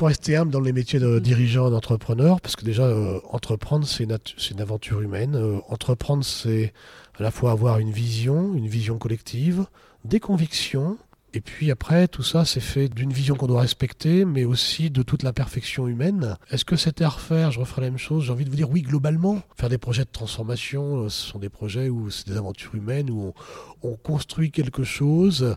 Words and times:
faut 0.00 0.06
rester 0.06 0.34
humble 0.34 0.50
dans 0.50 0.62
les 0.62 0.72
métiers 0.72 0.98
de 0.98 1.18
Mm. 1.18 1.20
dirigeant 1.20 1.68
et 1.68 1.70
d'entrepreneur, 1.70 2.40
parce 2.40 2.56
que 2.56 2.64
déjà, 2.64 2.84
euh, 2.84 3.20
entreprendre, 3.28 3.86
c'est 3.86 4.04
une, 4.04 4.60
aventure 4.60 5.02
humaine. 5.02 5.36
Euh, 5.36 5.58
entreprendre, 5.68 6.24
c'est 6.24 6.72
à 7.18 7.22
la 7.22 7.30
fois 7.30 7.50
avoir 7.50 7.80
une 7.80 7.90
vision, 7.90 8.54
une 8.54 8.66
vision 8.66 8.96
collective, 8.96 9.66
des 10.06 10.18
convictions, 10.18 10.96
et 11.34 11.42
puis 11.42 11.70
après, 11.70 12.08
tout 12.08 12.22
ça, 12.22 12.46
c'est 12.46 12.60
fait 12.60 12.88
d'une 12.88 13.12
vision 13.12 13.34
qu'on 13.34 13.46
doit 13.46 13.60
respecter, 13.60 14.24
mais 14.24 14.46
aussi 14.46 14.88
de 14.88 15.02
toute 15.02 15.22
l'imperfection 15.22 15.86
humaine. 15.86 16.38
Est-ce 16.50 16.64
que 16.64 16.76
c'était 16.76 17.04
à 17.04 17.10
refaire? 17.10 17.50
Je 17.50 17.60
referais 17.60 17.82
la 17.82 17.90
même 17.90 17.98
chose. 17.98 18.24
J'ai 18.24 18.32
envie 18.32 18.46
de 18.46 18.50
vous 18.50 18.56
dire 18.56 18.70
oui, 18.70 18.80
globalement. 18.80 19.42
Faire 19.54 19.68
des 19.68 19.76
projets 19.76 20.04
de 20.04 20.10
transformation, 20.10 21.02
euh, 21.02 21.08
ce 21.10 21.28
sont 21.28 21.38
des 21.38 21.50
projets 21.50 21.90
où 21.90 22.08
c'est 22.08 22.26
des 22.26 22.38
aventures 22.38 22.74
humaines, 22.74 23.10
où 23.10 23.34
on, 23.82 23.90
on 23.90 23.96
construit 23.96 24.50
quelque 24.50 24.82
chose 24.82 25.56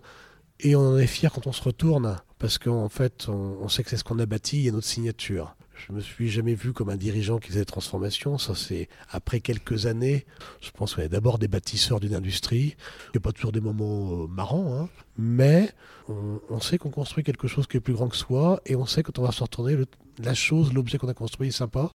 et 0.60 0.75
on 0.75 0.82
en 0.82 0.98
est 0.98 1.07
fier 1.07 1.32
quand 1.32 1.48
on 1.48 1.52
se 1.52 1.62
retourne, 1.62 2.18
parce 2.44 2.57
qu'en 2.57 2.89
fait, 2.89 3.30
on, 3.30 3.70
sait 3.70 3.84
que 3.84 3.89
c'est 3.89 3.96
ce 3.96 4.04
qu'on 4.04 4.20
a 4.20 4.25
bâti, 4.25 4.68
a 4.68 4.71
notre 4.73 4.86
signature. 4.86 5.55
Je 5.75 5.93
me 5.93 6.02
suis 6.02 6.28
jamais 6.28 6.56
vu 6.56 6.74
comme 6.74 6.89
un 6.89 6.97
dirigeant 6.97 7.38
qui 7.38 7.47
faisait 7.47 7.61
des 7.61 7.65
transformations. 7.65 8.38
Ça, 8.38 8.54
c'est 8.54 8.89
après 9.10 9.39
quelques 9.39 9.86
années. 9.86 10.25
Je 10.60 10.70
pense 10.71 10.93
qu'on 10.93 11.04
est 11.04 11.07
d'abord 11.07 11.39
des 11.39 11.48
bâtisseurs 11.48 12.01
d'une 12.01 12.14
industrie. 12.14 12.75
Il 13.06 13.11
n'y 13.14 13.20
a 13.20 13.21
pas 13.21 13.32
toujours 13.32 13.54
des 13.54 13.61
moments 13.61 14.24
euh, 14.24 14.28
marrants, 14.28 14.75
hein. 14.78 14.89
mais 15.18 15.71
on, 16.10 16.60
sait 16.60 16.78
qu'on 16.78 16.89
construit 16.89 17.24
quelque 17.24 17.48
chose 17.48 17.65
qui 17.65 17.78
est 17.78 17.79
plus 17.79 17.93
grand 17.93 18.10
que 18.10 18.18
soi 18.18 18.60
et 18.65 18.75
on 18.75 18.86
sait 18.86 19.04
quand 19.04 19.18
on 19.20 19.23
va 19.23 19.32
se 19.32 19.42
retourner, 19.42 19.78
la 20.21 20.34
chose, 20.34 20.73
l'objet 20.73 20.98
qu'on 20.98 21.07
a 21.07 21.14
construit 21.14 21.48
est 21.48 21.51
sympa. 21.51 21.92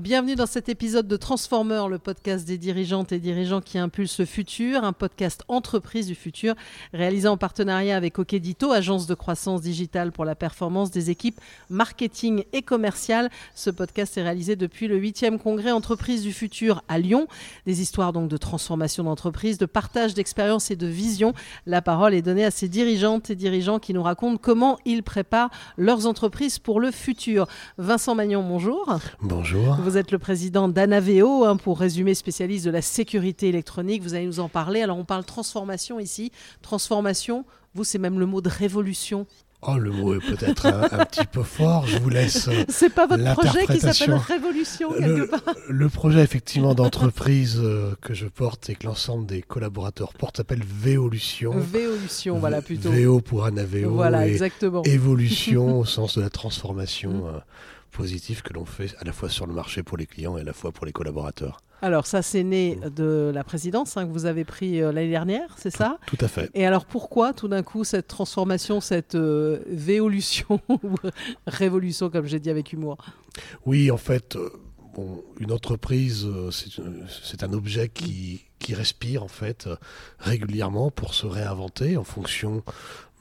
Bienvenue 0.00 0.34
dans 0.34 0.46
cet 0.46 0.70
épisode 0.70 1.06
de 1.06 1.16
Transformer, 1.18 1.82
le 1.90 1.98
podcast 1.98 2.48
des 2.48 2.56
dirigeantes 2.56 3.12
et 3.12 3.18
dirigeants 3.18 3.60
qui 3.60 3.76
impulsent 3.76 4.20
le 4.20 4.24
futur, 4.24 4.82
un 4.82 4.94
podcast 4.94 5.44
entreprise 5.46 6.06
du 6.06 6.14
futur, 6.14 6.54
réalisé 6.94 7.28
en 7.28 7.36
partenariat 7.36 7.98
avec 7.98 8.18
Okedito, 8.18 8.72
agence 8.72 9.06
de 9.06 9.12
croissance 9.12 9.60
digitale 9.60 10.10
pour 10.10 10.24
la 10.24 10.34
performance 10.34 10.90
des 10.90 11.10
équipes 11.10 11.38
marketing 11.68 12.44
et 12.54 12.62
commerciales. 12.62 13.28
Ce 13.54 13.68
podcast 13.68 14.16
est 14.16 14.22
réalisé 14.22 14.56
depuis 14.56 14.88
le 14.88 14.98
8e 14.98 15.36
congrès 15.36 15.70
entreprise 15.70 16.22
du 16.22 16.32
futur 16.32 16.82
à 16.88 16.98
Lyon. 16.98 17.26
Des 17.66 17.82
histoires 17.82 18.14
donc 18.14 18.30
de 18.30 18.38
transformation 18.38 19.04
d'entreprise, 19.04 19.58
de 19.58 19.66
partage 19.66 20.14
d'expérience 20.14 20.70
et 20.70 20.76
de 20.76 20.86
vision. 20.86 21.34
La 21.66 21.82
parole 21.82 22.14
est 22.14 22.22
donnée 22.22 22.46
à 22.46 22.50
ces 22.50 22.70
dirigeantes 22.70 23.28
et 23.28 23.36
dirigeants 23.36 23.78
qui 23.78 23.92
nous 23.92 24.02
racontent 24.02 24.38
comment 24.38 24.78
ils 24.86 25.02
préparent 25.02 25.50
leurs 25.76 26.06
entreprises 26.06 26.58
pour 26.58 26.80
le 26.80 26.90
futur. 26.90 27.46
Vincent 27.76 28.14
Magnon, 28.14 28.42
bonjour. 28.42 28.98
Bonjour. 29.20 29.76
Vous 29.89 29.89
êtes 29.96 30.10
le 30.12 30.18
président 30.18 30.68
d'Anaveo, 30.68 31.44
hein, 31.44 31.56
pour 31.56 31.78
résumer, 31.78 32.14
spécialiste 32.14 32.64
de 32.64 32.70
la 32.70 32.82
sécurité 32.82 33.48
électronique. 33.48 34.02
Vous 34.02 34.14
allez 34.14 34.26
nous 34.26 34.40
en 34.40 34.48
parler. 34.48 34.82
Alors, 34.82 34.98
on 34.98 35.04
parle 35.04 35.24
transformation 35.24 36.00
ici. 36.00 36.32
Transformation, 36.62 37.44
vous, 37.74 37.84
c'est 37.84 37.98
même 37.98 38.18
le 38.18 38.26
mot 38.26 38.40
de 38.40 38.48
révolution. 38.48 39.26
Oh, 39.62 39.76
le 39.76 39.90
mot 39.90 40.14
est 40.14 40.20
peut-être 40.20 40.64
un, 40.64 40.84
un 40.90 41.04
petit 41.04 41.26
peu 41.26 41.42
fort. 41.42 41.86
Je 41.86 41.98
vous 41.98 42.08
laisse. 42.08 42.48
euh, 42.48 42.64
C'est 42.70 42.88
pas 42.88 43.06
votre 43.06 43.22
projet 43.34 43.66
qui 43.66 43.78
s'appelle. 43.78 44.14
Révolution, 44.14 44.90
quelque 44.90 45.06
Le, 45.06 45.26
part 45.26 45.42
le 45.68 45.88
projet 45.90 46.20
effectivement 46.22 46.74
d'entreprise 46.74 47.58
euh, 47.62 47.94
que 48.00 48.14
je 48.14 48.26
porte 48.26 48.70
et 48.70 48.74
que 48.74 48.86
l'ensemble 48.86 49.26
des 49.26 49.42
collaborateurs 49.42 50.14
portent 50.14 50.38
s'appelle 50.38 50.62
Véolution. 50.64 51.52
Véolution, 51.58 52.38
voilà, 52.38 52.62
plutôt. 52.62 52.90
Véo 52.90 53.20
pour 53.20 53.44
Anaveo 53.44 53.90
Voilà, 53.90 54.26
et 54.26 54.30
exactement. 54.30 54.82
évolution 54.84 55.78
au 55.80 55.84
sens 55.84 56.16
de 56.16 56.22
la 56.22 56.30
transformation 56.30 57.24
Euh, 57.90 58.00
positive 58.00 58.42
que 58.42 58.52
l'on 58.52 58.64
fait 58.64 58.94
à 58.98 59.04
la 59.04 59.12
fois 59.12 59.28
sur 59.28 59.46
le 59.46 59.52
marché 59.52 59.82
pour 59.82 59.96
les 59.98 60.06
clients 60.06 60.38
et 60.38 60.40
à 60.40 60.44
la 60.44 60.52
fois 60.52 60.72
pour 60.72 60.86
les 60.86 60.92
collaborateurs. 60.92 61.60
Alors, 61.82 62.06
ça, 62.06 62.22
c'est 62.22 62.42
né 62.42 62.78
de 62.94 63.30
la 63.34 63.44
présidence 63.44 63.96
hein, 63.96 64.06
que 64.06 64.12
vous 64.12 64.26
avez 64.26 64.44
pris 64.44 64.82
euh, 64.82 64.92
l'année 64.92 65.10
dernière, 65.10 65.54
c'est 65.56 65.70
ça? 65.70 65.98
Tout 66.06 66.18
à 66.20 66.28
fait. 66.28 66.50
Et 66.54 66.66
alors, 66.66 66.84
pourquoi, 66.84 67.32
tout 67.32 67.48
d'un 67.48 67.62
coup, 67.62 67.84
cette 67.84 68.06
transformation, 68.06 68.80
cette 68.80 69.14
euh, 69.14 69.60
véolution, 69.66 70.60
ou 70.68 70.78
révolution, 71.46 72.10
comme 72.10 72.26
j'ai 72.26 72.38
dit 72.38 72.50
avec 72.50 72.72
humour? 72.72 72.98
Oui, 73.64 73.90
en 73.90 73.96
fait, 73.96 74.36
euh, 74.36 74.50
bon, 74.94 75.22
une 75.38 75.52
entreprise, 75.52 76.26
euh, 76.26 76.50
c'est 76.50 77.42
un 77.42 77.52
objet 77.52 77.88
qui, 77.88 78.44
qui 78.58 78.74
respire 78.74 79.22
en 79.22 79.28
fait 79.28 79.66
euh, 79.66 79.76
régulièrement 80.18 80.90
pour 80.90 81.14
se 81.14 81.26
réinventer 81.26 81.96
en 81.96 82.04
fonction 82.04 82.62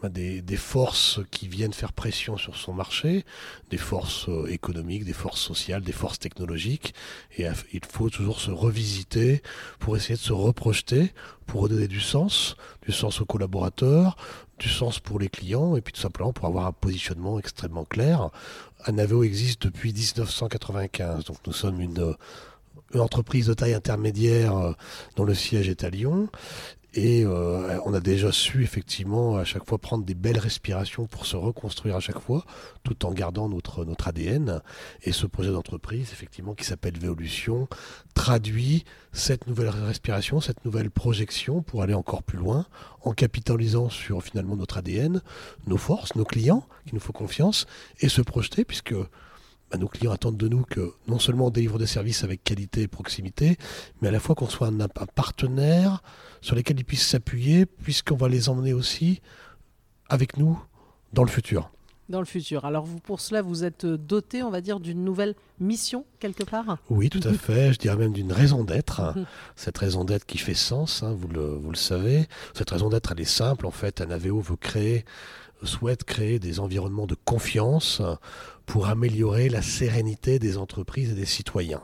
des, 0.08 0.42
des 0.42 0.56
forces 0.56 1.20
qui 1.32 1.50
viennent 1.50 1.74
faire 1.74 1.92
pression 1.92 2.38
sur 2.38 2.56
son 2.56 2.74
marché, 2.74 3.26
des 3.70 3.78
forces 3.78 4.30
euh, 4.30 4.46
économiques, 4.48 5.04
des 5.04 5.14
forces 5.14 5.42
sociales, 5.42 5.82
des 5.82 5.92
forces 5.92 6.20
technologiques. 6.20 6.94
Et 7.38 7.46
il 7.74 7.82
faut 7.86 8.10
toujours 8.10 8.40
se 8.40 8.52
revisiter 8.52 9.42
pour 9.80 9.98
essayer 9.98 10.16
de 10.16 10.20
se 10.20 10.32
reprojeter, 10.32 11.14
pour 11.46 11.62
redonner 11.62 11.88
du 11.88 12.00
sens, 12.00 12.56
du 12.86 12.94
sens 12.94 13.20
aux 13.20 13.26
collaborateurs, 13.26 14.16
du 14.60 14.70
sens 14.70 15.00
pour 15.00 15.20
les 15.20 15.30
clients, 15.30 15.76
et 15.76 15.82
puis 15.82 15.94
tout 15.94 16.02
simplement 16.02 16.34
pour 16.34 16.46
avoir 16.46 16.68
un 16.68 16.72
positionnement 16.72 17.40
extrêmement 17.40 17.86
clair. 17.86 18.30
Anaveo 18.86 19.24
existe 19.24 19.64
depuis 19.64 19.92
1995, 19.94 21.26
donc 21.26 21.38
nous 21.46 21.54
sommes 21.54 21.81
une, 21.81 22.00
euh, 22.00 22.14
une 22.94 23.02
entreprise 23.02 23.48
de 23.48 23.54
taille 23.54 23.74
intermédiaire 23.74 24.56
euh, 24.56 24.74
dont 25.16 25.24
le 25.24 25.34
siège 25.34 25.70
est 25.70 25.84
à 25.84 25.90
Lyon. 25.90 26.30
Et 26.94 27.24
euh, 27.24 27.80
on 27.86 27.94
a 27.94 28.00
déjà 28.00 28.32
su 28.32 28.64
effectivement 28.64 29.38
à 29.38 29.44
chaque 29.44 29.66
fois 29.66 29.78
prendre 29.78 30.04
des 30.04 30.16
belles 30.16 30.40
respirations 30.40 31.06
pour 31.06 31.28
se 31.28 31.36
reconstruire 31.36 31.96
à 31.96 32.00
chaque 32.00 32.20
fois, 32.20 32.46
tout 32.84 33.06
en 33.06 33.12
gardant 33.12 33.48
notre, 33.48 33.86
notre 33.86 34.08
ADN. 34.08 34.62
Et 35.04 35.12
ce 35.12 35.28
projet 35.28 35.52
d'entreprise, 35.52 36.10
effectivement, 36.12 36.56
qui 36.56 36.66
s'appelle 36.66 36.98
Véolution, 36.98 37.68
traduit 38.16 38.86
cette 39.14 39.48
nouvelle 39.48 39.70
respiration, 39.70 40.42
cette 40.42 40.66
nouvelle 40.66 40.90
projection 40.90 41.62
pour 41.62 41.84
aller 41.84 41.94
encore 41.94 42.24
plus 42.24 42.40
loin, 42.40 42.66
en 43.02 43.14
capitalisant 43.14 43.90
sur 43.90 44.24
finalement 44.24 44.56
notre 44.56 44.78
ADN, 44.78 45.22
nos 45.68 45.78
forces, 45.78 46.16
nos 46.16 46.26
clients, 46.26 46.66
qui 46.88 46.96
nous 46.96 47.02
font 47.02 47.14
confiance, 47.14 47.68
et 48.00 48.10
se 48.10 48.22
projeter, 48.22 48.66
puisque 48.66 48.96
bah, 49.72 49.78
nos 49.78 49.88
clients 49.88 50.12
attendent 50.12 50.38
de 50.38 50.47
nous 50.47 50.63
que 50.63 50.94
non 51.07 51.19
seulement 51.19 51.47
on 51.47 51.50
délivre 51.50 51.78
des 51.78 51.88
services 51.88 52.24
avec 52.24 52.44
qualité 52.44 52.81
et 52.81 52.88
proximité, 52.88 53.57
mais 54.02 54.07
à 54.07 54.12
la 54.12 54.19
fois 54.19 54.35
qu'on 54.35 54.47
soit 54.47 54.68
un, 54.68 54.80
un 54.80 54.88
partenaire 54.88 56.02
sur 56.41 56.56
lesquels 56.56 56.80
ils 56.80 56.85
puissent 56.85 57.07
s'appuyer, 57.07 57.66
puisqu'on 57.66 58.16
va 58.16 58.30
les 58.30 58.50
emmener 58.50 58.74
aussi 58.74 59.22
avec 60.07 60.38
nous 60.38 60.59
dans 61.13 61.24
le 61.24 61.30
futur. 61.30 61.72
Dans 62.09 62.20
le 62.20 62.25
futur. 62.25 62.66
Alors, 62.66 62.86
vous, 62.86 63.00
pour 63.00 63.22
cela, 63.22 63.42
vous 63.42 63.64
êtes 63.64 63.86
euh, 63.86 63.97
doté, 63.97 64.44
on 64.44 64.50
va 64.50 64.62
dire, 64.62 64.80
d'une 64.80 65.03
nouvelle 65.03 65.36
mission, 65.59 66.06
quelque 66.20 66.44
part? 66.44 66.78
Oui, 66.90 67.09
tout 67.09 67.22
à 67.24 67.34
fait. 67.34 67.72
Je 67.74 67.80
dirais 67.80 67.96
même 67.96 68.14
d'une 68.14 68.31
raison 68.31 68.64
d'être. 68.64 69.16
Cette 69.56 69.78
raison 69.78 70.03
d'être 70.03 70.25
qui 70.25 70.38
fait 70.38 70.53
sens, 70.53 71.03
hein, 71.03 71.16
vous, 71.18 71.28
le, 71.28 71.42
vous 71.42 71.69
le 71.69 71.78
savez. 71.78 72.28
Cette 72.53 72.72
raison 72.72 72.90
d'être, 72.90 73.12
elle 73.12 73.22
est 73.22 73.25
simple. 73.25 73.66
En 73.66 73.72
fait, 73.72 74.02
Anaveo 74.02 74.40
veut 74.40 74.56
créer, 74.56 75.06
souhaite 75.64 76.03
créer 76.03 76.40
des 76.40 76.59
environnements 76.59 77.08
de 77.08 77.16
confiance 77.25 78.02
pour 78.66 78.88
améliorer 78.88 79.50
la 79.50 79.62
sérénité 79.62 80.40
des 80.40 80.58
entreprises 80.58 81.12
et 81.12 81.16
des 81.16 81.25
citoyens. 81.25 81.81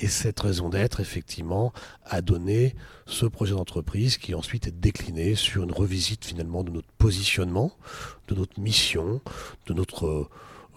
Et 0.00 0.06
cette 0.06 0.38
raison 0.38 0.68
d'être, 0.68 1.00
effectivement, 1.00 1.72
a 2.04 2.22
donné 2.22 2.76
ce 3.06 3.26
projet 3.26 3.54
d'entreprise 3.54 4.16
qui 4.16 4.34
ensuite 4.34 4.68
est 4.68 4.80
décliné 4.80 5.34
sur 5.34 5.64
une 5.64 5.72
revisite 5.72 6.24
finalement 6.24 6.62
de 6.62 6.70
notre 6.70 6.88
positionnement, 6.98 7.72
de 8.28 8.36
notre 8.36 8.60
mission, 8.60 9.20
de 9.66 9.74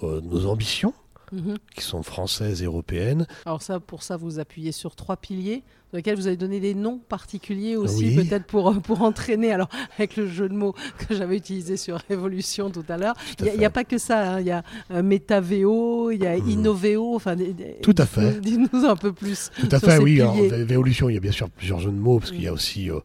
euh, 0.03 0.21
nos 0.21 0.45
ambitions 0.47 0.93
Mhm. 1.31 1.57
qui 1.75 1.83
sont 1.83 2.03
françaises 2.03 2.61
et 2.61 2.65
européennes. 2.65 3.25
Alors 3.45 3.61
ça, 3.61 3.79
pour 3.79 4.03
ça, 4.03 4.17
vous 4.17 4.39
appuyez 4.39 4.71
sur 4.71 4.95
trois 4.95 5.15
piliers, 5.17 5.63
dans 5.91 5.97
lesquels 5.97 6.15
vous 6.15 6.27
avez 6.27 6.37
donné 6.37 6.59
des 6.59 6.73
noms 6.73 6.99
particuliers 6.99 7.75
aussi, 7.75 8.15
Oui. 8.17 8.27
peut-être 8.27 8.45
pour, 8.45 8.69
euh, 8.69 8.73
pour 8.79 9.01
entraîner, 9.01 9.51
alors 9.51 9.67
avec 9.97 10.15
le 10.17 10.27
jeu 10.27 10.47
de 10.49 10.53
mots 10.53 10.73
que 11.07 11.15
j'avais 11.15 11.37
utilisé 11.37 11.77
sur 11.77 11.97
Révolution 12.09 12.69
tout 12.69 12.83
à 12.89 12.97
l'heure. 12.97 13.15
Il 13.39 13.57
n'y 13.57 13.65
a, 13.65 13.69
pas 13.69 13.83
que 13.83 13.97
ça, 13.97 14.33
hein. 14.35 14.39
il 14.39 14.47
y 14.47 14.51
a 14.51 14.63
euh, 14.91 15.03
Métavéo, 15.03 16.11
il 16.11 16.21
y 16.21 16.27
a 16.27 16.37
Mhm. 16.37 16.49
Innovéo, 16.49 17.15
enfin... 17.15 17.35
Tout 17.81 17.95
à 17.97 18.05
fait. 18.05 18.39
Dites-nous 18.41 18.85
un 18.85 18.95
peu 18.95 19.11
plus. 19.13 19.49
Tout 19.59 19.69
à 19.71 19.79
fait, 19.79 19.97
oui. 19.99 20.21
Alors, 20.21 20.33
piliers. 20.35 20.49
vé- 20.49 20.63
Véolution, 20.63 21.09
il 21.09 21.13
y 21.13 21.17
a 21.17 21.21
bien 21.21 21.31
sûr 21.31 21.49
plusieurs 21.49 21.79
jeux 21.79 21.91
de 21.91 21.95
mots, 21.97 22.19
parce 22.19 22.31
qu'il 22.31 22.43
y 22.43 22.47
a 22.47 22.53
aussi, 22.53 22.89
euh, 22.89 22.99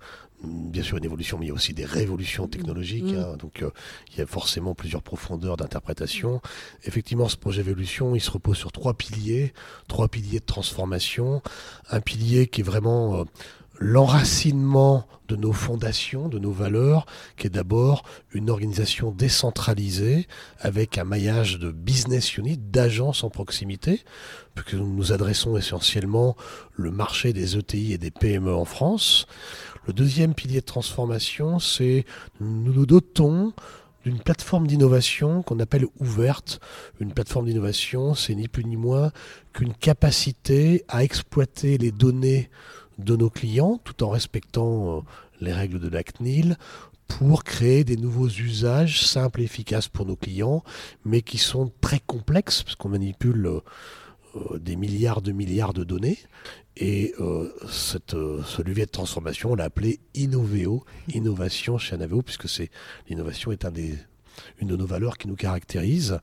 bien 0.47 0.83
sûr, 0.83 0.99
une 0.99 1.05
évolution, 1.05 1.39
mais 1.39 1.47
il 1.47 1.49
y 1.49 1.53
a 1.53 1.55
aussi 1.55 1.75
des 1.75 1.85
révolutions 1.85 2.49
technologiques. 2.49 3.13
Mm. 3.13 3.19
hein. 3.19 3.37
donc, 3.39 3.63
euh, 3.63 3.71
il 4.13 4.19
y 4.19 4.23
a 4.23 4.27
forcément 4.27 4.75
plusieurs 4.75 5.03
profondeurs 5.03 5.57
d'interprétation. 5.57 6.41
Effectivement, 6.85 7.29
ce 7.29 7.37
projet 7.37 7.63
Véolution, 7.63 8.15
il 8.15 8.21
se 8.21 8.31
repose 8.31 8.57
sur 8.57 8.73
trois 8.73 8.95
piliers, 8.95 9.53
trois 9.89 10.09
piliers 10.09 10.41
de 10.41 10.45
transformation. 10.45 11.43
Un 11.91 12.01
pilier 12.01 12.47
qui 12.47 12.61
est 12.61 12.65
vraiment 12.65 13.21
euh, 13.21 13.25
l'enracinement 13.79 15.07
de 15.29 15.37
nos 15.37 15.53
fondations, 15.53 16.29
de 16.29 16.39
nos 16.39 16.53
valeurs, 16.53 17.07
qui 17.37 17.47
est 17.47 17.51
d'abord 17.51 18.05
une 18.33 18.51
organisation 18.51 19.11
décentralisée 19.11 20.27
avec 20.61 20.99
un 20.99 21.05
maillage 21.05 21.59
de 21.59 21.71
business 21.73 22.37
unit, 22.37 22.57
d'agences 22.57 23.25
en 23.25 23.31
proximité, 23.31 24.03
puisque 24.55 24.75
nous 24.75 24.95
nous 24.95 25.13
adressons 25.13 25.57
essentiellement 25.57 26.37
le 26.75 26.91
marché 26.91 27.33
des 27.33 27.57
ETI 27.57 27.93
et 27.93 27.99
des 27.99 28.11
PME 28.11 28.55
en 28.55 28.65
France. 28.65 29.27
Le 29.87 29.93
deuxième 29.93 30.35
pilier 30.35 30.61
de 30.61 30.67
transformation, 30.67 31.59
c'est 31.59 32.05
nous 32.41 32.73
nous 32.73 32.87
dotons 32.87 33.53
d'une 34.05 34.21
plateforme 34.21 34.69
d'innovation 34.69 35.43
qu'on 35.43 35.59
appelle 35.59 35.87
ouverte. 35.99 36.61
Une 37.01 37.13
plateforme 37.13 37.47
d'innovation, 37.47 38.15
c'est 38.15 38.37
ni 38.37 38.47
plus 38.47 38.65
ni 38.65 38.77
moins 38.77 39.11
qu'une 39.53 39.75
capacité 39.75 40.85
à 40.87 41.03
exploiter 41.03 41.77
les 41.77 41.91
données 41.91 42.49
de 42.99 43.17
nos 43.17 43.31
clients 43.31 43.81
tout 43.85 44.03
en 44.03 44.11
respectant 44.11 44.99
euh, 44.99 45.01
les 45.41 45.53
règles 45.53 45.81
de 45.81 45.89
la 45.89 46.03
CNIL 46.03 46.57
pour 47.09 47.45
créer 47.45 47.85
des 47.85 47.97
nouveaux 47.97 48.29
usages 48.29 49.07
simples 49.07 49.41
et 49.41 49.45
efficaces 49.45 49.89
pour 49.89 50.07
nos 50.07 50.17
clients, 50.17 50.65
mais 51.05 51.23
qui 51.23 51.39
sont 51.39 51.71
très 51.81 52.01
complexes 52.01 52.63
parce 52.63 52.75
qu'on 52.75 52.89
manipule 52.89 53.47
euh, 53.47 53.61
euh, 54.35 54.59
des 54.59 54.77
milliards 54.77 55.23
de 55.23 55.33
milliards 55.33 55.73
de 55.73 55.85
données. 55.85 56.19
Et 56.79 57.15
cette, 57.71 58.11
ce 58.11 58.61
levier 58.61 58.85
de 58.85 58.91
transformation, 58.91 59.53
on 59.53 59.55
l'a 59.55 59.65
appelé 59.65 59.99
Innoveo, 60.13 60.85
innovation 61.09 61.79
chez 61.79 61.95
Anaveo, 61.95 62.21
puisque 62.21 62.49
l'innovation 63.09 63.51
est 63.51 63.65
un 63.65 63.71
des 63.71 63.97
une 64.61 64.69
de 64.69 64.77
nos 64.77 64.87
valeurs 64.87 65.19
qui 65.19 65.29
nous 65.29 65.37
caractérise. 65.37 66.19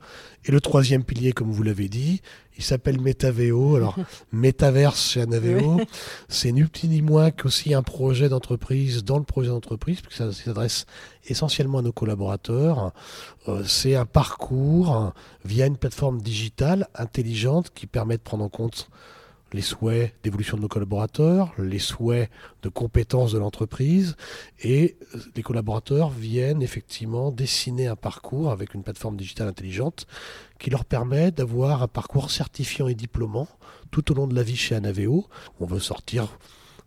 Et 0.45 0.51
le 0.51 0.61
troisième 0.61 1.03
pilier, 1.03 1.31
comme 1.31 1.51
vous 1.51 1.63
l'avez 1.63 1.89
dit, 1.89 2.21
il 2.57 2.63
s'appelle 2.63 2.99
Metaveo. 2.99 3.75
Alors, 3.75 3.95
Metaverse 4.31 5.11
chez 5.11 5.21
Anaveo, 5.21 5.81
c'est 6.29 6.51
ni 6.51 6.63
plus 6.63 6.87
ni 6.87 7.01
moins 7.01 7.31
qu'aussi 7.31 7.73
un 7.73 7.83
projet 7.83 8.29
d'entreprise 8.29 9.03
dans 9.03 9.17
le 9.17 9.23
projet 9.23 9.49
d'entreprise, 9.49 10.01
puisque 10.01 10.17
ça 10.17 10.31
s'adresse 10.31 10.85
essentiellement 11.25 11.79
à 11.79 11.81
nos 11.81 11.91
collaborateurs. 11.91 12.91
Euh, 13.47 13.63
c'est 13.65 13.95
un 13.95 14.05
parcours 14.05 15.13
via 15.45 15.65
une 15.65 15.77
plateforme 15.77 16.21
digitale 16.21 16.87
intelligente 16.95 17.71
qui 17.73 17.87
permet 17.87 18.17
de 18.17 18.23
prendre 18.23 18.43
en 18.43 18.49
compte 18.49 18.89
les 19.53 19.61
souhaits 19.61 20.13
d'évolution 20.23 20.57
de 20.57 20.63
nos 20.63 20.67
collaborateurs, 20.67 21.53
les 21.57 21.79
souhaits 21.79 22.29
de 22.63 22.69
compétences 22.69 23.31
de 23.31 23.39
l'entreprise, 23.39 24.15
et 24.63 24.97
les 25.35 25.43
collaborateurs 25.43 26.09
viennent 26.09 26.61
effectivement 26.61 27.31
dessiner 27.31 27.87
un 27.87 27.95
parcours 27.95 28.51
avec 28.51 28.73
une 28.73 28.83
plateforme 28.83 29.15
digitale 29.15 29.47
intelligente 29.47 30.07
qui 30.59 30.69
leur 30.69 30.85
permet 30.85 31.31
d'avoir 31.31 31.83
un 31.83 31.87
parcours 31.87 32.31
certifiant 32.31 32.87
et 32.87 32.95
diplômant 32.95 33.47
tout 33.91 34.11
au 34.11 34.15
long 34.15 34.27
de 34.27 34.35
la 34.35 34.43
vie 34.43 34.55
chez 34.55 34.75
Anaveo. 34.75 35.27
On 35.59 35.65
veut 35.65 35.79
sortir 35.79 36.27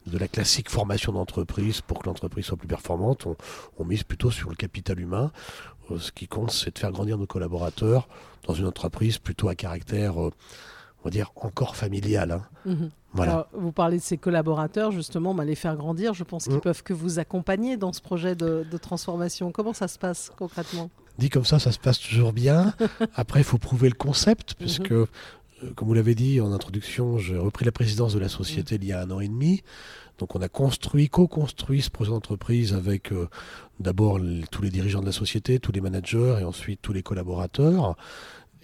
de 0.07 0.19
la 0.19 0.29
classique 0.29 0.71
formation 0.71 1.12
d'entreprise 1.12 1.81
pour 1.81 1.99
que 1.99 2.07
l'entreprise 2.07 2.47
soit 2.47 2.57
plus 2.57 2.69
performante. 2.69 3.27
On, 3.79 3.85
mise 3.85 4.05
plutôt 4.05 4.31
sur 4.31 4.49
le 4.49 4.57
capital 4.57 5.01
humain. 5.01 5.33
Euh, 5.91 5.99
ce 5.99 6.12
qui 6.12 6.29
compte, 6.29 6.51
c'est 6.51 6.75
de 6.75 6.79
faire 6.79 6.93
grandir 6.93 7.19
nos 7.19 7.27
collaborateurs 7.27 8.09
dans 8.47 8.55
une 8.55 8.67
entreprise 8.67 9.19
plutôt 9.19 9.49
à 9.49 9.55
caractère 9.55 10.21
euh, 10.23 10.33
on 11.03 11.05
va 11.05 11.11
dire, 11.11 11.33
encore 11.37 11.77
familial. 11.77 12.33
Hein. 12.33 12.43
Mhm. 12.65 12.91
Voilà. 13.17 13.49
vous 13.53 13.73
parlez 13.73 13.97
de 13.97 14.03
ces 14.03 14.19
collaborateurs, 14.19 14.93
justement, 14.93 15.35
bah, 15.35 15.45
les 15.45 15.55
faire 15.55 15.77
grandir, 15.77 16.15
je 16.15 16.25
pense 16.25 16.45
qu'ils 16.45 16.57
mm. 16.57 16.61
peuvent 16.61 16.83
que 16.83 16.93
vous 16.93 17.19
accompagner 17.19 17.77
dans 17.77 17.93
ce 17.93 18.01
projet 18.01 18.35
de, 18.35 18.65
transformation. 18.77 19.53
Comment 19.53 19.73
ça 19.73 19.89
se 19.89 19.99
passe 19.99 20.31
concrètement? 20.37 20.91
Dit 21.19 21.31
comme 21.31 21.47
ça, 21.47 21.59
ça 21.59 21.73
se 21.73 21.79
passe 21.79 21.99
toujours 21.99 22.35
bien. 22.35 22.75
Après, 23.15 23.41
il 23.41 23.45
faut 23.45 23.59
prouver 23.59 23.89
le 23.89 23.95
concept, 23.95 24.55
puisque, 24.55 24.93
euh, 24.93 25.09
comme 25.75 25.89
vous 25.89 25.95
l'avez 25.95 26.15
dit 26.15 26.43
en 26.43 26.53
introduction, 26.53 27.17
j'ai 27.17 27.39
repris 27.39 27.65
la 27.65 27.73
présidence 27.73 28.13
de 28.13 28.19
la 28.19 28.29
société 28.29 28.77
mm. 28.77 28.83
il 28.83 28.89
y 28.89 28.93
a 28.93 29.01
un 29.01 29.11
an 29.11 29.21
et 29.21 29.29
demi. 29.29 29.63
Donc 30.19 30.35
on 30.35 30.41
a 30.41 30.49
construit, 30.49 31.09
co-construit 31.09 31.83
ce 31.83 31.91
projet 31.91 32.11
d'entreprise 32.11 32.73
avec 32.73 33.13
euh, 33.13 33.29
d'abord 33.81 34.19
tous 34.51 34.63
les 34.63 34.71
dirigeants 34.71 35.01
de 35.01 35.07
la 35.07 35.13
société, 35.13 35.59
tous 35.59 35.73
les 35.73 35.83
managers 35.83 36.39
et 36.41 36.45
ensuite 36.45 36.81
tous 36.81 36.95
les 36.95 37.03
collaborateurs 37.03 37.97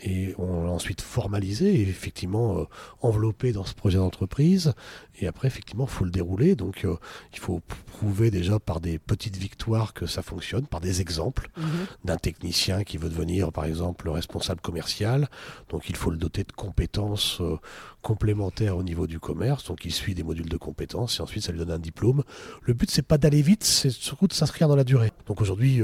et 0.02 0.34
on 0.38 0.64
l'a 0.64 0.70
ensuite 0.70 1.00
formalisé 1.00 1.74
et 1.74 1.82
effectivement 1.82 2.58
euh, 2.58 2.64
enveloppé 3.00 3.52
dans 3.52 3.64
ce 3.64 3.74
projet 3.74 3.98
d'entreprise. 3.98 4.74
Et 5.20 5.26
après, 5.28 5.46
effectivement, 5.46 5.84
il 5.84 5.90
faut 5.90 6.04
le 6.04 6.10
dérouler. 6.10 6.56
Donc, 6.56 6.84
euh, 6.84 6.96
il 7.32 7.38
faut 7.38 7.60
prouver 7.86 8.30
déjà 8.30 8.58
par 8.58 8.80
des 8.80 8.98
petites 8.98 9.36
victoires 9.36 9.94
que 9.94 10.06
ça 10.06 10.22
fonctionne, 10.22 10.66
par 10.66 10.80
des 10.80 11.00
exemples 11.00 11.50
mhm. 11.56 11.64
d'un 12.04 12.16
technicien 12.16 12.82
qui 12.82 12.96
veut 12.96 13.08
devenir, 13.08 13.52
par 13.52 13.64
exemple, 13.64 14.06
le 14.06 14.10
responsable 14.10 14.60
commercial. 14.60 15.28
Donc, 15.68 15.88
il 15.88 15.96
faut 15.96 16.10
le 16.10 16.16
doter 16.16 16.42
de 16.42 16.52
compétences 16.52 17.40
euh, 17.40 17.58
complémentaires 18.00 18.76
au 18.76 18.82
niveau 18.82 19.06
du 19.06 19.20
commerce. 19.20 19.64
Donc, 19.64 19.84
il 19.84 19.92
suit 19.92 20.14
des 20.14 20.24
modules 20.24 20.48
de 20.48 20.56
compétences 20.56 21.20
et 21.20 21.22
ensuite, 21.22 21.44
ça 21.44 21.52
lui 21.52 21.58
donne 21.58 21.70
un 21.70 21.78
diplôme. 21.78 22.24
Le 22.62 22.74
but, 22.74 22.90
c'est 22.90 23.06
pas 23.06 23.18
d'aller 23.18 23.42
vite, 23.42 23.62
c'est 23.62 23.90
surtout 23.90 24.26
de 24.26 24.32
s'inscrire 24.32 24.66
dans 24.66 24.76
la 24.76 24.84
durée. 24.84 25.12
Donc, 25.26 25.40
aujourd'hui, 25.40 25.80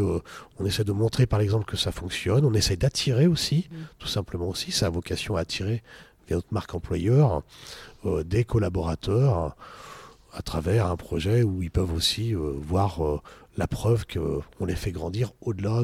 on 0.59 0.67
essaie 0.67 0.85
de 0.85 0.93
montrer, 0.93 1.27
par 1.27 1.41
exemple, 1.41 1.67
que 1.67 1.77
ça 1.77 1.93
fonctionne. 1.93 2.45
On 2.45 2.55
essaie 2.55 2.77
d'attirer 2.77 3.29
aussi. 3.29 3.69
Simplement 4.09 4.49
aussi. 4.49 4.73
Ça 4.73 4.87
a 4.87 4.91
vocation 4.91 5.37
à 5.37 5.41
attirer, 5.41 5.83
via 6.27 6.37
notre 6.37 6.53
marque 6.53 6.75
employeur, 6.75 7.43
euh, 8.05 8.25
des 8.25 8.45
collaborateurs 8.45 9.57
à 10.33 10.43
travers 10.43 10.87
un 10.87 10.97
projet 10.97 11.43
où 11.43 11.63
ils 11.63 11.71
peuvent 11.71 11.93
aussi 11.93 12.35
euh, 12.35 12.53
voir 12.61 13.05
euh, 13.05 13.21
la 13.57 13.67
preuve 13.67 14.05
qu'on 14.07 14.67
les 14.67 14.77
fait 14.77 14.93
grandir 14.93 15.33
au-delà 15.41 15.83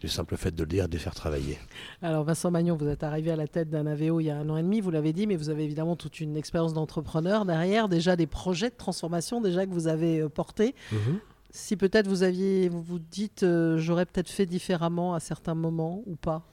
du 0.00 0.08
simple 0.08 0.36
fait 0.36 0.54
de 0.54 0.62
le 0.62 0.68
dire 0.68 0.88
de 0.88 0.92
les 0.92 0.98
faire 0.98 1.14
travailler. 1.14 1.58
Alors 2.02 2.22
Vincent 2.22 2.50
Magnon, 2.50 2.76
vous 2.76 2.86
êtes 2.86 3.02
arrivé 3.02 3.32
à 3.32 3.36
la 3.36 3.48
tête 3.48 3.70
d'un 3.70 3.86
AVO 3.86 4.20
il 4.20 4.24
y 4.24 4.30
a 4.30 4.36
un 4.36 4.48
an 4.50 4.56
et 4.56 4.62
demi, 4.62 4.80
vous 4.80 4.90
l'avez 4.90 5.12
dit, 5.12 5.26
mais 5.26 5.34
vous 5.34 5.50
avez 5.50 5.64
évidemment 5.64 5.96
toute 5.96 6.20
une 6.20 6.36
expérience 6.36 6.74
d'entrepreneur 6.74 7.44
derrière, 7.44 7.88
déjà 7.88 8.14
des 8.14 8.28
projets 8.28 8.70
de 8.70 8.76
transformation 8.76 9.40
déjà 9.40 9.66
que 9.66 9.72
vous 9.72 9.88
avez 9.88 10.28
portés. 10.28 10.76
Mhm. 10.92 11.18
Si 11.50 11.76
peut-être 11.76 12.06
vous 12.06 12.22
aviez, 12.22 12.68
vous 12.68 12.82
vous 12.82 13.00
dites, 13.00 13.44
j'aurais 13.76 14.06
peut-être 14.06 14.28
fait 14.28 14.46
différemment 14.46 15.14
à 15.14 15.18
certains 15.18 15.54
moments 15.54 16.02
ou 16.06 16.14
pas? 16.14 16.44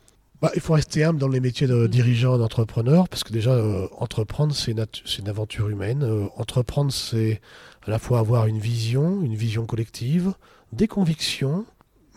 Bah, 0.42 0.52
il 0.56 0.62
faut 0.62 0.74
rester 0.74 1.04
humble 1.04 1.20
dans 1.20 1.28
les 1.28 1.40
métiers 1.40 1.68
de 1.68 1.88
dirigeant, 1.88 2.38
d'entrepreneur, 2.38 3.08
parce 3.08 3.24
que 3.24 3.32
déjà, 3.32 3.52
euh, 3.52 3.88
entreprendre, 3.98 4.54
c'est 4.54 4.72
une, 4.72 4.86
une, 5.20 5.30
aventure 5.30 5.70
humaine. 5.70 6.04
Euh, 6.04 6.28
entreprendre, 6.36 6.92
c'est 6.92 7.42
à 7.88 7.92
la 7.92 8.00
fois 8.00 8.20
avoir 8.20 8.48
une 8.48 8.60
vision, 8.60 9.22
une 9.22 9.36
vision 9.36 9.66
collective, 9.66 10.34
des 10.74 10.88
convictions, 10.88 11.66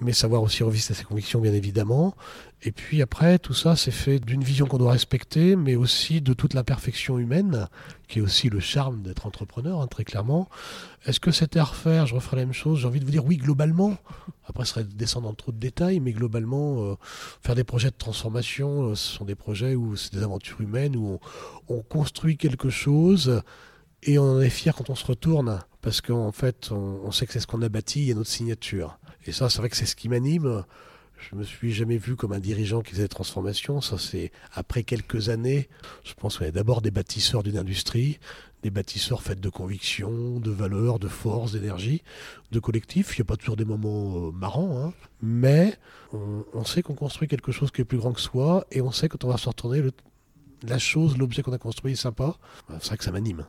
mais 0.00 0.12
savoir 0.12 0.42
aussi 0.42 0.62
revisiter 0.62 0.94
ses 0.94 1.04
convictions, 1.04 1.40
bien 1.40 1.52
évidemment. 1.52 2.14
Et 2.62 2.72
puis 2.72 3.02
après, 3.02 3.38
tout 3.38 3.54
ça, 3.54 3.76
c'est 3.76 3.92
fait 3.92 4.18
d'une 4.18 4.42
vision 4.42 4.66
qu'on 4.66 4.78
doit 4.78 4.92
respecter, 4.92 5.54
mais 5.54 5.76
aussi 5.76 6.20
de 6.20 6.34
toute 6.34 6.54
l'imperfection 6.54 7.18
humaine, 7.18 7.68
qui 8.08 8.18
est 8.18 8.22
aussi 8.22 8.48
le 8.48 8.58
charme 8.58 9.02
d'être 9.02 9.26
entrepreneur, 9.26 9.80
hein, 9.80 9.86
très 9.86 10.04
clairement. 10.04 10.48
Est-ce 11.06 11.20
que 11.20 11.30
c'était 11.30 11.60
à 11.60 11.64
refaire? 11.64 12.06
Je 12.06 12.14
referais 12.14 12.36
la 12.36 12.44
même 12.44 12.52
chose 12.52 12.80
J'ai 12.80 12.86
envie 12.86 13.00
de 13.00 13.04
vous 13.04 13.12
dire 13.12 13.24
oui, 13.24 13.36
globalement. 13.36 13.96
Après, 14.44 14.64
ce 14.64 14.72
serait 14.72 14.84
descendre 14.84 15.28
dans 15.28 15.34
trop 15.34 15.52
de 15.52 15.58
détails, 15.58 16.00
mais 16.00 16.12
globalement, 16.12 16.82
euh, 16.82 16.94
faire 17.42 17.54
des 17.54 17.64
projets 17.64 17.90
de 17.90 17.96
transformation, 17.96 18.88
euh, 18.88 18.94
ce 18.94 19.16
sont 19.16 19.24
des 19.24 19.36
projets 19.36 19.74
où 19.74 19.94
c'est 19.94 20.14
des 20.14 20.22
aventures 20.22 20.60
humaines, 20.60 20.96
où 20.96 21.20
on, 21.68 21.82
construit 21.82 22.36
quelque 22.36 22.70
chose 22.70 23.42
et 24.02 24.18
on 24.18 24.36
en 24.36 24.40
est 24.40 24.50
fier 24.50 24.74
quand 24.74 24.90
on 24.90 24.94
se 24.94 25.04
retourne, 25.04 25.60
parce 25.82 26.00
qu'en 26.00 26.32
fait, 26.32 26.70
on, 26.70 27.10
sait 27.10 27.26
que 27.26 27.32
c'est 27.32 27.40
ce 27.40 27.46
qu'on 27.46 27.62
a 27.62 27.68
bâti, 27.68 28.10
a 28.10 28.14
notre 28.14 28.30
signature. 28.30 28.98
Et 29.26 29.32
ça, 29.32 29.50
c'est 29.50 29.58
vrai 29.58 29.68
que 29.68 29.76
c'est 29.76 29.86
ce 29.86 29.96
qui 29.96 30.08
m'anime. 30.08 30.64
Je 31.18 31.34
me 31.34 31.42
suis 31.42 31.72
jamais 31.72 31.98
vu 31.98 32.14
comme 32.14 32.32
un 32.32 32.38
dirigeant 32.38 32.80
qui 32.80 32.92
faisait 32.92 33.02
des 33.02 33.08
transformations. 33.08 33.80
Ça, 33.80 33.98
c'est 33.98 34.30
après 34.52 34.84
quelques 34.84 35.30
années. 35.30 35.68
Je 36.04 36.14
pense 36.14 36.38
qu'on 36.38 36.44
est 36.44 36.52
d'abord 36.52 36.80
des 36.80 36.92
bâtisseurs 36.92 37.42
d'une 37.42 37.58
industrie, 37.58 38.20
des 38.62 38.70
bâtisseurs 38.70 39.22
faits 39.22 39.40
de 39.40 39.48
convictions, 39.48 40.38
de 40.38 40.50
valeurs, 40.50 41.00
de 41.00 41.08
force, 41.08 41.52
d'énergie, 41.52 42.02
de 42.52 42.60
collectif. 42.60 43.16
Il 43.16 43.20
n'y 43.20 43.22
a 43.22 43.26
pas 43.26 43.36
toujours 43.36 43.56
des 43.56 43.64
moments 43.64 44.28
euh, 44.28 44.30
marrants, 44.30 44.80
hein. 44.80 44.92
mais 45.20 45.76
on, 46.12 46.44
on, 46.54 46.64
sait 46.64 46.82
qu'on 46.82 46.94
construit 46.94 47.26
quelque 47.26 47.50
chose 47.50 47.72
qui 47.72 47.80
est 47.80 47.84
plus 47.84 47.98
grand 47.98 48.12
que 48.12 48.20
soi 48.20 48.66
et 48.70 48.80
on 48.80 48.92
sait 48.92 49.08
quand 49.08 49.24
on 49.24 49.28
va 49.28 49.38
se 49.38 49.48
retourner, 49.48 49.82
le, 49.82 49.92
la 50.66 50.78
chose, 50.78 51.16
l'objet 51.16 51.42
qu'on 51.42 51.52
a 51.52 51.58
construit 51.58 51.92
est 51.92 51.96
sympa, 51.96 52.36
c'est 52.80 52.86
vrai 52.86 52.96
que 52.96 53.04
ça 53.04 53.12
m'anime. 53.12 53.46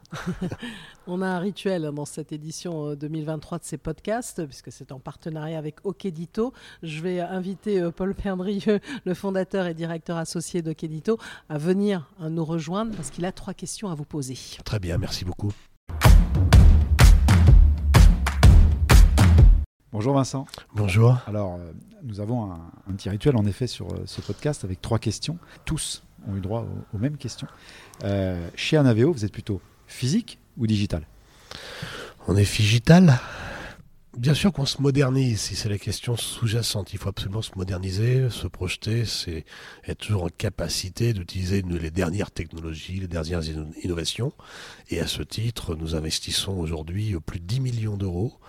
On 1.07 1.21
a 1.21 1.27
un 1.27 1.39
rituel 1.39 1.89
dans 1.93 2.05
cette 2.05 2.31
édition 2.31 2.93
2023 2.93 3.55
euh, 3.55 3.59
de 3.59 3.65
ces 3.65 3.77
podcasts, 3.77 4.45
puisque 4.45 4.71
c'est 4.71 4.91
en 4.91 4.99
partenariat 4.99 5.57
avec 5.57 5.85
Okedito. 5.85 6.53
Je 6.83 7.01
vais 7.01 7.19
inviter 7.19 7.81
euh, 7.81 7.91
Paul 7.91 8.13
Perdrieux, 8.13 8.79
le 9.05 9.13
fondateur 9.13 9.65
et 9.65 9.73
directeur 9.73 10.17
associé 10.17 10.61
d'Okedito, 10.61 11.17
à 11.49 11.57
venir 11.57 12.11
euh, 12.21 12.29
nous 12.29 12.45
rejoindre 12.45 12.95
parce 12.95 13.09
qu'il 13.09 13.25
a 13.25 13.31
trois 13.31 13.53
questions 13.53 13.89
à 13.89 13.95
vous 13.95 14.05
poser. 14.05 14.37
Très 14.63 14.79
bien, 14.79 14.97
merci 14.97 15.25
beaucoup. 15.25 15.51
Bonjour 19.91 20.13
Vincent. 20.13 20.45
Bonjour. 20.75 21.17
Alors, 21.25 21.59
nous 22.03 22.19
avons 22.19 22.51
un, 22.51 22.71
un, 22.87 22.93
petit 22.93 23.09
rituel 23.09 23.35
en 23.35 23.45
effet 23.45 23.65
sur 23.65 23.87
ce 24.05 24.21
podcast 24.21 24.63
avec 24.63 24.81
trois 24.81 24.99
questions. 24.99 25.39
Tous 25.65 26.03
ont 26.27 26.35
eu 26.35 26.41
droit 26.41 26.67
aux, 26.93 26.97
mêmes 26.97 27.17
questions. 27.17 27.47
Euh, 28.03 28.47
chez 28.55 28.77
Anaveo, 28.77 29.11
vous 29.11 29.25
êtes 29.25 29.31
plutôt 29.31 29.61
physique 29.88 30.39
ou 30.57 30.67
digital? 30.67 31.03
On 32.27 32.35
est 32.35 32.57
digital. 32.57 33.19
Bien 34.17 34.33
sûr 34.33 34.51
qu'on 34.51 34.65
se 34.65 34.81
modernise, 34.81 35.39
si 35.39 35.55
c'est 35.55 35.69
la 35.69 35.77
question 35.77 36.17
sous-jacente. 36.17 36.93
Il 36.93 36.99
faut 36.99 37.09
absolument 37.09 37.41
se 37.41 37.51
moderniser, 37.55 38.29
se 38.29 38.47
projeter, 38.47 39.05
c'est 39.05 39.45
être 39.88 39.99
toujours 39.99 40.23
en 40.23 40.29
capacité 40.29 41.13
d'utiliser 41.13 41.61
les 41.61 41.91
dernières 41.91 42.31
technologies, 42.31 42.99
les 42.99 43.07
dernières 43.07 43.43
innovations. 43.83 44.33
Et 44.89 44.99
à 44.99 45.07
ce 45.07 45.21
titre, 45.21 45.75
nous 45.75 45.95
investissons 45.95 46.57
aujourd'hui 46.57 47.15
plus 47.25 47.39
de 47.39 47.45
10 47.45 47.59
millions 47.61 47.97
d'euros 47.97 48.39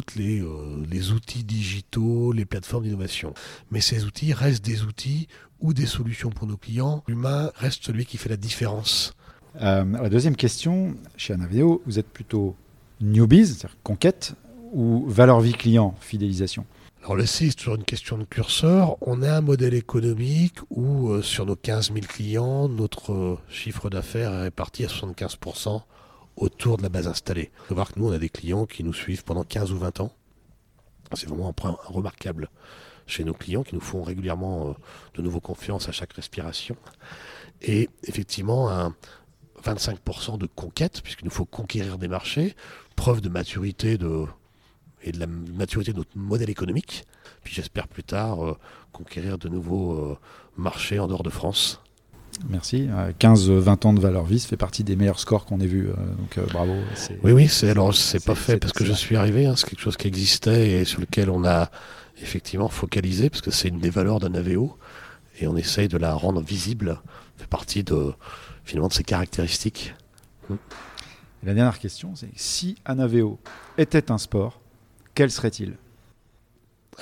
dans 0.00 0.22
euh, 0.22 0.24
les, 0.24 0.40
euh, 0.40 0.86
les 0.90 1.12
outils 1.12 1.44
digitaux, 1.44 2.32
les 2.32 2.44
plateformes 2.44 2.84
d'innovation. 2.84 3.34
Mais 3.70 3.80
ces 3.80 4.04
outils 4.04 4.32
restent 4.32 4.64
des 4.64 4.82
outils 4.82 5.28
ou 5.60 5.74
des 5.74 5.86
solutions 5.86 6.30
pour 6.30 6.46
nos 6.46 6.56
clients. 6.56 7.02
L'humain 7.06 7.50
reste 7.56 7.84
celui 7.84 8.06
qui 8.06 8.16
fait 8.16 8.28
la 8.28 8.36
différence. 8.36 9.14
Euh, 9.60 9.84
la 9.84 10.08
deuxième 10.08 10.36
question, 10.36 10.94
chez 11.16 11.34
Anaveo, 11.34 11.82
vous 11.86 11.98
êtes 11.98 12.08
plutôt 12.08 12.56
newbies, 13.00 13.46
c'est-à-dire 13.46 13.76
conquête, 13.82 14.34
ou 14.72 15.04
valeur 15.08 15.40
vie 15.40 15.52
client, 15.52 15.94
fidélisation? 16.00 16.64
Alors 17.02 17.16
le 17.16 17.24
C, 17.24 17.48
c'est 17.48 17.56
toujours 17.56 17.76
une 17.76 17.84
question 17.84 18.18
de 18.18 18.24
curseur. 18.24 18.96
On 19.00 19.22
a 19.22 19.32
un 19.32 19.40
modèle 19.40 19.72
économique 19.72 20.58
où 20.68 21.08
euh, 21.08 21.22
sur 21.22 21.46
nos 21.46 21.56
15 21.56 21.92
000 21.94 22.00
clients, 22.06 22.68
notre 22.68 23.12
euh, 23.12 23.38
chiffre 23.48 23.88
d'affaires 23.88 24.32
est 24.32 24.42
réparti 24.42 24.84
à 24.84 24.88
75% 24.88 25.80
autour 26.36 26.76
de 26.76 26.82
la 26.82 26.88
base 26.88 27.06
installée. 27.06 27.50
Il 27.64 27.68
faut 27.68 27.74
voir 27.74 27.92
que 27.92 27.98
nous, 27.98 28.08
on 28.08 28.12
a 28.12 28.18
des 28.18 28.28
clients 28.28 28.66
qui 28.66 28.84
nous 28.84 28.92
suivent 28.92 29.24
pendant 29.24 29.44
15 29.44 29.72
ou 29.72 29.78
20 29.78 30.00
ans. 30.00 30.12
C'est 31.14 31.28
vraiment 31.28 31.48
un 31.48 31.52
point 31.52 31.76
remarquable 31.86 32.50
chez 33.06 33.24
nos 33.24 33.34
clients 33.34 33.64
qui 33.64 33.74
nous 33.74 33.80
font 33.80 34.02
régulièrement 34.02 34.68
euh, 34.68 34.72
de 35.14 35.22
nouveau 35.22 35.40
confiance 35.40 35.88
à 35.88 35.92
chaque 35.92 36.12
respiration. 36.12 36.76
Et 37.60 37.88
effectivement, 38.04 38.70
un 38.70 38.94
25% 39.64 40.38
de 40.38 40.46
conquête, 40.46 41.02
puisqu'il 41.02 41.24
nous 41.24 41.30
faut 41.30 41.44
conquérir 41.44 41.98
des 41.98 42.08
marchés, 42.08 42.54
preuve 42.96 43.20
de 43.20 43.28
maturité 43.28 43.98
de 43.98 44.26
et 45.02 45.12
de 45.12 45.18
la 45.18 45.26
maturité 45.26 45.92
de 45.92 45.98
notre 45.98 46.16
modèle 46.16 46.50
économique. 46.50 47.04
Puis 47.42 47.54
j'espère 47.54 47.88
plus 47.88 48.04
tard 48.04 48.44
euh, 48.44 48.58
conquérir 48.92 49.38
de 49.38 49.48
nouveaux 49.48 49.94
euh, 49.94 50.18
marchés 50.56 50.98
en 50.98 51.06
dehors 51.06 51.22
de 51.22 51.30
France. 51.30 51.80
Merci. 52.48 52.88
15-20 53.18 53.86
ans 53.86 53.92
de 53.92 54.00
valeur 54.00 54.24
vie, 54.24 54.40
fait 54.40 54.56
partie 54.56 54.84
des 54.84 54.96
meilleurs 54.96 55.20
scores 55.20 55.44
qu'on 55.44 55.60
ait 55.60 55.66
vus. 55.66 55.88
Euh, 55.88 55.94
donc 56.16 56.52
bravo. 56.52 56.74
Oui, 57.22 57.32
oui, 57.32 57.48
c'est 57.48 57.70
alors 57.70 57.94
c'est 57.94 58.24
pas 58.24 58.34
fait 58.34 58.58
parce 58.58 58.72
que 58.72 58.84
je 58.84 58.92
suis 58.92 59.16
arrivé. 59.16 59.46
Hein, 59.46 59.54
c'est 59.56 59.68
quelque 59.68 59.80
chose 59.80 59.96
qui 59.96 60.08
existait 60.08 60.70
et 60.70 60.84
sur 60.84 61.00
lequel 61.00 61.30
on 61.30 61.44
a 61.44 61.70
effectivement 62.22 62.68
focalisé 62.68 63.30
parce 63.30 63.42
que 63.42 63.50
c'est 63.50 63.68
une 63.68 63.78
des 63.78 63.90
valeurs 63.90 64.20
d'un 64.20 64.34
AVO 64.34 64.76
et 65.40 65.46
on 65.46 65.56
essaye 65.56 65.88
de 65.88 65.96
la 65.96 66.14
rendre 66.14 66.40
visible. 66.40 67.00
fait 67.36 67.46
partie 67.46 67.82
de 67.84 68.12
finalement 68.64 68.88
de 68.88 68.92
ses 68.92 69.04
caractéristiques. 69.04 69.94
la 71.42 71.54
dernière 71.54 71.78
question, 71.78 72.14
c'est 72.14 72.30
si 72.36 72.76
un 72.86 72.98
AVO 72.98 73.38
était 73.78 74.10
un 74.10 74.18
sport, 74.18 74.60
quel 75.14 75.30
serait-il? 75.30 75.76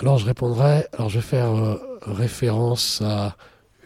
Alors 0.01 0.19
je 0.19 0.27
répondrai, 0.27 0.87
alors 0.93 1.09
je 1.09 1.19
vais 1.19 1.27
faire 1.27 1.55
euh, 1.55 1.77
référence 2.03 3.03
à 3.03 3.37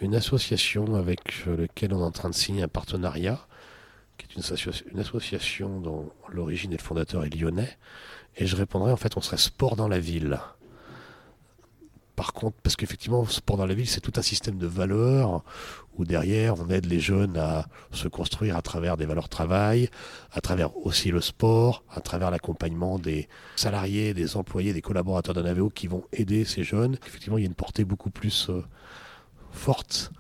une 0.02 0.14
association 0.14 0.94
avec 0.94 1.20
euh, 1.46 1.56
laquelle 1.56 1.94
on 1.94 2.00
est 2.00 2.04
en 2.04 2.10
train 2.10 2.30
de 2.30 2.34
signer 2.34 2.62
un 2.62 2.68
partenariat, 2.68 3.46
qui 4.18 4.26
est 4.26 4.34
une, 4.36 4.72
une 4.92 5.00
association 5.00 5.80
dont 5.80 6.10
l'origine 6.28 6.72
et 6.72 6.76
le 6.76 6.82
fondateur 6.82 7.24
est 7.24 7.34
lyonnais, 7.34 7.78
et 8.36 8.46
je 8.46 8.56
répondrai 8.56 8.92
en 8.92 8.96
fait 8.96 9.16
on 9.16 9.20
serait 9.20 9.38
sport 9.38 9.76
dans 9.76 9.88
la 9.88 9.98
ville. 9.98 10.38
Par 12.16 12.34
contre, 12.34 12.58
parce 12.62 12.76
qu'effectivement, 12.76 13.24
sport 13.24 13.56
dans 13.56 13.66
la 13.66 13.74
ville, 13.74 13.88
c'est 13.88 14.02
tout 14.02 14.12
un 14.16 14.22
système 14.22 14.58
de 14.58 14.66
valeurs 14.66 15.42
où 15.96 16.04
derrière, 16.04 16.54
on 16.60 16.68
aide 16.68 16.86
les 16.86 17.00
jeunes 17.00 17.38
à 17.38 17.66
se 17.90 18.06
construire 18.06 18.56
à 18.56 18.62
travers 18.62 18.96
des 18.96 19.06
valeurs 19.06 19.30
travail, 19.30 19.88
à 20.30 20.40
travers 20.42 20.76
aussi 20.86 21.10
le 21.10 21.20
sport, 21.22 21.84
à 21.90 22.00
travers 22.00 22.30
l'accompagnement 22.30 22.98
des 22.98 23.28
salariés, 23.56 24.12
des 24.12 24.36
employés, 24.36 24.74
des 24.74 24.82
collaborateurs 24.82 25.34
d'un 25.34 25.46
AVO 25.46 25.70
qui 25.70 25.86
vont 25.86 26.04
aider 26.12 26.44
ces 26.44 26.64
jeunes. 26.64 26.98
Effectivement, 27.06 27.38
il 27.38 27.42
y 27.42 27.44
a 27.44 27.48
une 27.48 27.54
portée 27.54 27.84
beaucoup 27.84 28.10
plus 28.10 28.50
euh, 28.50 28.62
forte 29.52 30.12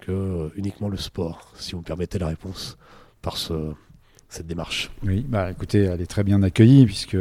que 0.00 0.50
uniquement 0.56 0.88
le 0.88 0.96
sport, 0.96 1.52
si 1.56 1.72
vous 1.72 1.78
me 1.78 1.84
permettez 1.84 2.18
la 2.18 2.28
réponse, 2.28 2.78
par 3.20 3.36
ce, 3.36 3.72
cette 4.28 4.46
démarche. 4.46 4.90
Oui, 5.02 5.24
bah 5.26 5.50
écoutez, 5.50 5.80
elle 5.84 6.00
est 6.00 6.06
très 6.06 6.24
bien 6.24 6.42
accueillie 6.42 6.84
puisque 6.86 7.16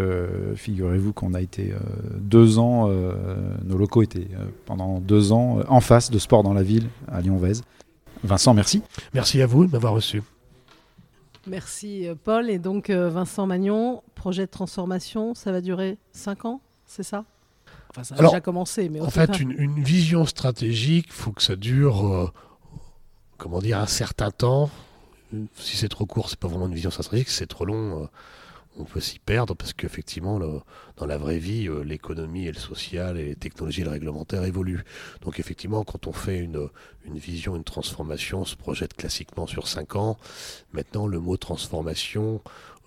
figurez-vous 0.55 1.13
qu'on 1.13 1.33
a 1.33 1.41
été 1.41 1.71
euh, 1.71 1.79
deux 2.17 2.59
ans, 2.59 2.87
euh, 2.89 3.13
nos 3.63 3.77
locaux 3.77 4.03
étaient 4.03 4.27
euh, 4.33 4.45
pendant 4.65 4.99
deux 4.99 5.31
ans 5.31 5.59
en 5.67 5.81
face 5.81 6.11
de 6.11 6.19
Sport 6.19 6.43
dans 6.43 6.53
la 6.53 6.63
ville 6.63 6.89
à 7.07 7.21
Lyon-Vèze. 7.21 7.63
Vincent, 8.23 8.53
merci. 8.53 8.81
Merci 9.13 9.41
à 9.41 9.45
vous 9.45 9.65
de 9.65 9.71
m'avoir 9.71 9.93
reçu. 9.93 10.21
Merci 11.45 12.07
Paul. 12.25 12.49
Et 12.49 12.59
donc 12.59 12.89
Vincent 12.89 13.47
Magnon, 13.47 14.01
projet 14.15 14.45
de 14.45 14.51
transformation, 14.51 15.33
ça 15.33 15.51
va 15.51 15.61
durer 15.61 15.97
cinq 16.11 16.43
ans, 16.43 16.61
c'est 16.85 17.03
ça? 17.03 17.23
Enfin, 17.89 18.03
ça 18.03 18.15
a 18.15 18.21
déjà 18.21 18.41
commencé. 18.41 18.89
Mais 18.89 19.01
en 19.01 19.09
fait, 19.09 19.39
une, 19.39 19.51
une, 19.51 19.83
vision 19.83 20.25
stratégique, 20.25 21.07
il 21.07 21.13
faut 21.13 21.31
que 21.31 21.43
ça 21.43 21.55
dure, 21.55 22.31
comment 23.37 23.59
dire, 23.59 23.79
un 23.79 23.87
certain 23.87 24.31
temps 24.31 24.69
si 25.55 25.77
c'est 25.77 25.89
trop 25.89 26.05
court, 26.05 26.29
c'est 26.29 26.39
pas 26.39 26.47
vraiment 26.47 26.67
une 26.67 26.73
vision 26.73 26.91
stratégique. 26.91 27.29
Si 27.29 27.35
c'est 27.35 27.47
trop 27.47 27.65
long, 27.65 28.03
euh, 28.03 28.07
on 28.77 28.83
peut 28.83 28.99
s'y 28.99 29.19
perdre 29.19 29.55
parce 29.55 29.73
qu'effectivement, 29.73 30.39
dans 30.39 31.05
la 31.05 31.17
vraie 31.17 31.39
vie, 31.39 31.67
euh, 31.67 31.83
l'économie 31.83 32.45
et 32.45 32.51
le 32.51 32.59
social 32.59 33.17
et 33.17 33.25
les 33.25 33.35
technologies 33.35 33.81
et 33.81 33.85
le 33.85 33.89
réglementaire 33.89 34.43
évoluent. 34.43 34.85
Donc 35.21 35.39
effectivement, 35.39 35.83
quand 35.83 36.07
on 36.07 36.13
fait 36.13 36.37
une, 36.37 36.69
une 37.05 37.17
vision, 37.17 37.55
une 37.55 37.63
transformation, 37.63 38.41
on 38.41 38.45
se 38.45 38.55
projette 38.55 38.93
classiquement 38.93 39.47
sur 39.47 39.67
5 39.67 39.95
ans. 39.95 40.17
Maintenant, 40.73 41.07
le 41.07 41.19
mot 41.19 41.37
transformation, 41.37 42.41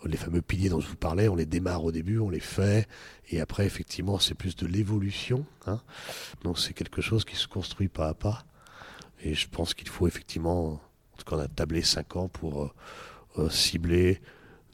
les 0.04 0.16
fameux 0.16 0.42
piliers 0.42 0.68
dont 0.68 0.80
je 0.80 0.88
vous 0.88 0.96
parlais, 0.96 1.28
on 1.28 1.36
les 1.36 1.46
démarre 1.46 1.84
au 1.84 1.92
début, 1.92 2.18
on 2.18 2.30
les 2.30 2.40
fait, 2.40 2.88
et 3.30 3.40
après, 3.40 3.66
effectivement, 3.66 4.18
c'est 4.18 4.34
plus 4.34 4.56
de 4.56 4.66
l'évolution. 4.66 5.44
Hein. 5.66 5.80
Donc 6.42 6.58
c'est 6.58 6.72
quelque 6.72 7.02
chose 7.02 7.24
qui 7.24 7.36
se 7.36 7.46
construit 7.46 7.88
pas 7.88 8.08
à 8.08 8.14
pas. 8.14 8.44
Et 9.22 9.34
je 9.34 9.48
pense 9.48 9.74
qu'il 9.74 9.88
faut 9.88 10.06
effectivement 10.06 10.80
qu'on 11.24 11.38
a 11.38 11.48
tablé 11.48 11.82
5 11.82 12.16
ans 12.16 12.28
pour 12.28 12.62
euh, 12.62 12.70
euh, 13.38 13.50
cibler 13.50 14.20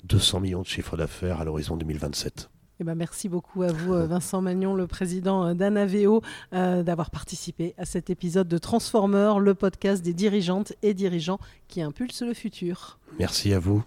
200 0.04 0.40
millions 0.40 0.62
de 0.62 0.66
chiffres 0.66 0.96
d'affaires 0.96 1.40
à 1.40 1.44
l'horizon 1.44 1.76
2027. 1.76 2.50
Eh 2.78 2.84
ben 2.84 2.94
merci 2.94 3.30
beaucoup 3.30 3.62
à 3.62 3.72
vous, 3.72 3.94
euh, 3.94 4.06
Vincent 4.06 4.42
Magnon, 4.42 4.74
le 4.74 4.86
président 4.86 5.54
d'Anaveo, 5.54 6.22
d'avoir 6.52 7.10
participé 7.10 7.74
à 7.78 7.86
cet 7.86 8.10
épisode 8.10 8.48
de 8.48 8.58
Transformer, 8.58 9.32
le 9.40 9.54
podcast 9.54 10.04
des 10.04 10.12
dirigeantes 10.12 10.74
et 10.82 10.92
dirigeants 10.92 11.38
qui 11.68 11.80
impulsent 11.80 12.22
le 12.22 12.34
futur. 12.34 12.98
Merci 13.18 13.54
à 13.54 13.58
vous. 13.58 13.82